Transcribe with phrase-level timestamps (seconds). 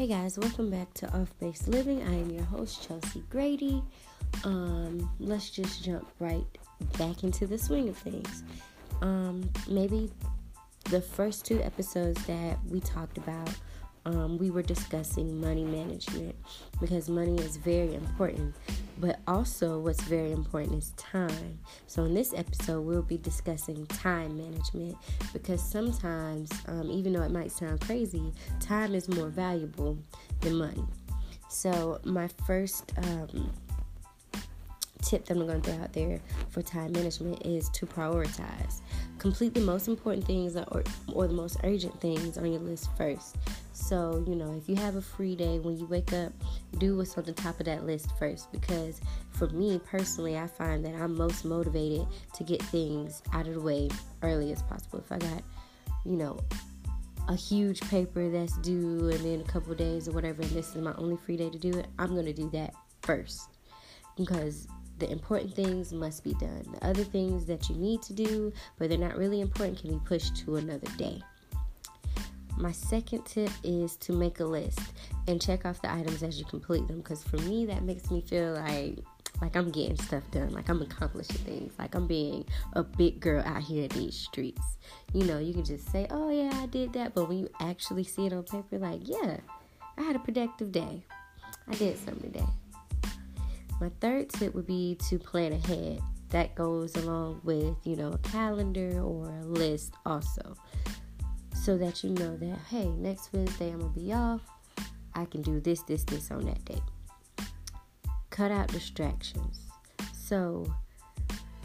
[0.00, 2.02] Hey guys, welcome back to Off Base Living.
[2.02, 3.82] I am your host, Chelsea Grady.
[4.44, 6.46] Um, let's just jump right
[6.96, 8.42] back into the swing of things.
[9.02, 10.10] Um, maybe
[10.84, 13.50] the first two episodes that we talked about
[14.06, 16.34] um, we were discussing money management
[16.80, 18.54] because money is very important.
[18.98, 21.58] But also, what's very important is time.
[21.86, 24.96] So, in this episode, we'll be discussing time management
[25.32, 29.96] because sometimes, um, even though it might sound crazy, time is more valuable
[30.40, 30.84] than money.
[31.48, 33.50] So, my first um,
[35.02, 38.80] tip that I'm going to throw out there for time management is to prioritize.
[39.18, 40.82] Complete the most important things or,
[41.12, 43.36] or the most urgent things on your list first.
[43.72, 46.32] So, you know, if you have a free day when you wake up,
[46.78, 48.52] do what's on the top of that list first.
[48.52, 49.00] Because
[49.30, 53.60] for me personally, I find that I'm most motivated to get things out of the
[53.60, 53.88] way
[54.22, 54.98] early as possible.
[54.98, 55.42] If I got,
[56.04, 56.38] you know,
[57.28, 60.82] a huge paper that's due and then a couple days or whatever, and this is
[60.82, 63.48] my only free day to do it, I'm going to do that first.
[64.16, 64.68] Because
[65.00, 66.64] the important things must be done.
[66.72, 70.04] The other things that you need to do, but they're not really important, can be
[70.04, 71.22] pushed to another day.
[72.56, 74.80] My second tip is to make a list
[75.26, 78.20] and check off the items as you complete them because for me that makes me
[78.20, 78.98] feel like
[79.40, 83.42] like I'm getting stuff done, like I'm accomplishing things, like I'm being a big girl
[83.46, 84.76] out here in these streets.
[85.14, 88.04] You know, you can just say, "Oh yeah, I did that," but when you actually
[88.04, 89.38] see it on paper, like, "Yeah,
[89.96, 91.02] I had a productive day.
[91.66, 92.46] I did something today."
[93.80, 96.00] My third tip would be to plan ahead.
[96.30, 100.54] That goes along with, you know, a calendar or a list also
[101.54, 104.40] so that you know that hey, next Wednesday I'm gonna be off.
[105.14, 106.80] I can do this, this, this on that day.
[108.30, 109.66] Cut out distractions.
[110.14, 110.72] So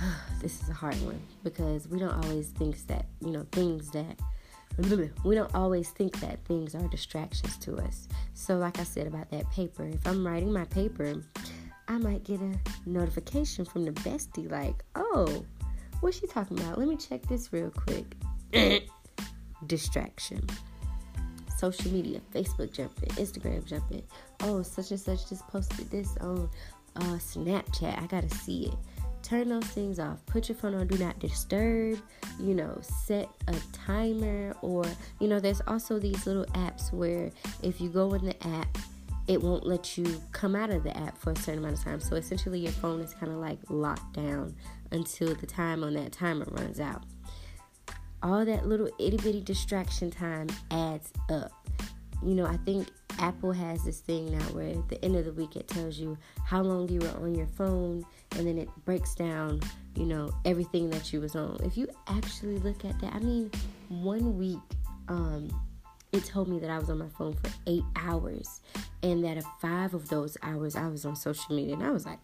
[0.40, 4.18] this is a hard one because we don't always think that you know things that
[5.24, 8.08] we don't always think that things are distractions to us.
[8.34, 11.22] So, like I said about that paper, if I'm writing my paper,
[11.88, 15.44] I might get a notification from the bestie like, oh,
[16.00, 16.78] what's she talking about?
[16.78, 18.16] Let me check this real quick.
[19.66, 20.44] distraction.
[21.56, 24.02] Social media, Facebook jumping, Instagram jumping.
[24.40, 26.48] Oh, such and such just posted this on
[26.96, 28.02] uh, Snapchat.
[28.02, 28.74] I gotta see it.
[29.22, 30.24] Turn those things off.
[30.26, 32.00] Put your phone on do not disturb.
[32.40, 34.84] You know, set a timer, or
[35.20, 37.30] you know, there's also these little apps where
[37.62, 38.78] if you go in the app,
[39.28, 42.00] it won't let you come out of the app for a certain amount of time.
[42.00, 44.54] So essentially, your phone is kind of like locked down
[44.90, 47.04] until the time on that timer runs out
[48.22, 51.52] all that little itty bitty distraction time adds up.
[52.24, 52.88] You know, I think
[53.18, 56.16] Apple has this thing now where at the end of the week it tells you
[56.44, 58.04] how long you were on your phone
[58.36, 59.60] and then it breaks down,
[59.96, 61.58] you know, everything that you was on.
[61.64, 63.50] If you actually look at that, I mean,
[63.88, 64.60] one week,
[65.08, 65.48] um,
[66.12, 68.60] it told me that I was on my phone for eight hours
[69.02, 71.74] and that of five of those hours I was on social media.
[71.74, 72.18] And I was like,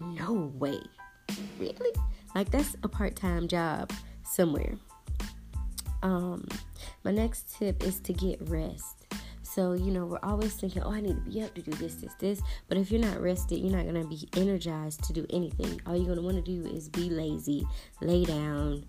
[0.00, 0.80] no way.
[1.58, 1.92] Really?
[2.34, 3.92] Like, that's a part time job
[4.24, 4.74] somewhere.
[6.02, 6.46] Um,
[7.04, 9.06] my next tip is to get rest.
[9.42, 11.94] So, you know, we're always thinking, oh, I need to be up to do this,
[11.96, 12.42] this, this.
[12.68, 15.80] But if you're not rested, you're not going to be energized to do anything.
[15.86, 17.64] All you're going to want to do is be lazy,
[18.00, 18.84] lay down,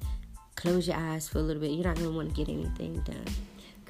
[0.55, 1.71] close your eyes for a little bit.
[1.71, 3.25] You're not going to want to get anything done.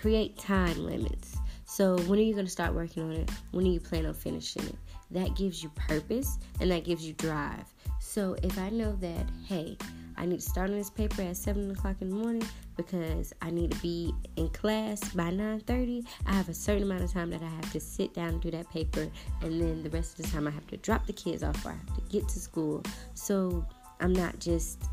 [0.06, 1.36] Create time limits.
[1.66, 3.32] So, when are you going to start working on it?
[3.50, 4.76] When do you plan on finishing it?
[5.10, 7.66] That gives you purpose and that gives you drive.
[8.00, 9.76] So, if I know that, hey,
[10.16, 13.50] I need to start on this paper at 7 o'clock in the morning because I
[13.50, 16.06] need to be in class by 9.30.
[16.28, 18.52] I have a certain amount of time that I have to sit down and do
[18.52, 19.10] that paper.
[19.42, 21.70] And then the rest of the time I have to drop the kids off or
[21.70, 22.84] I have to get to school.
[23.16, 23.66] So
[24.00, 24.84] I'm not just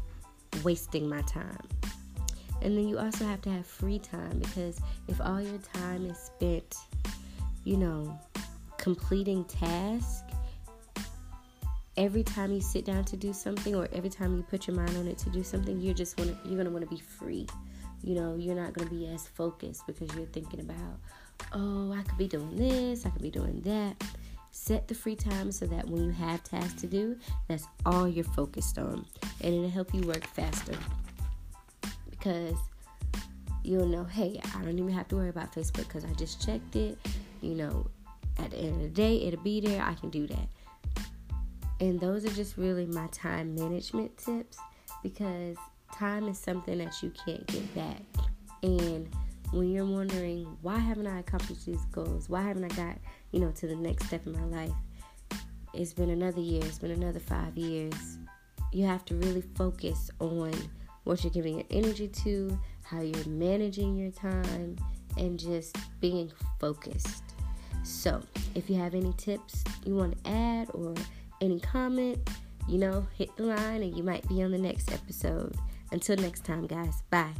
[0.65, 1.69] wasting my time.
[2.63, 6.19] And then you also have to have free time because if all your time is
[6.19, 6.77] spent,
[7.65, 8.19] you know,
[8.79, 10.23] completing tasks
[11.97, 14.97] every time you sit down to do something or every time you put your mind
[14.97, 17.47] on it to do something you're just want you're to want to be free.
[18.03, 20.99] You know you're not to be as focused because you're thinking about
[21.53, 24.03] oh i could be doing this i could be doing that.
[24.55, 27.17] Set the free time so that when you have tasks to do
[27.49, 29.07] that's all you're focused on.
[29.41, 30.75] And it'll help you work faster
[32.23, 32.57] because
[33.65, 36.77] you'll know hey i don't even have to worry about facebook because i just checked
[36.77, 36.99] it
[37.41, 37.87] you know
[38.39, 40.49] at the end of the day it'll be there i can do that
[41.83, 44.57] and those are just really my time management tips
[45.03, 45.57] because
[45.93, 48.03] time is something that you can't get back.
[48.63, 49.09] And
[49.51, 52.29] when you're wondering, why haven't I accomplished these goals?
[52.29, 52.99] Why haven't I got,
[53.33, 54.73] you know, to the next step in my life?
[55.75, 58.19] It's been another year, it's been another five years.
[58.73, 60.53] You have to really focus on
[61.05, 64.77] what you're giving your energy to, how you're managing your time,
[65.17, 67.23] and just being focused.
[67.83, 68.23] So,
[68.55, 70.95] if you have any tips you want to add or
[71.41, 72.19] any comment,
[72.69, 75.57] you know, hit the line and you might be on the next episode.
[75.91, 77.03] Until next time, guys.
[77.11, 77.35] Bye.